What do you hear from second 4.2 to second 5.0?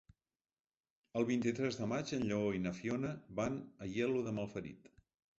de Malferit.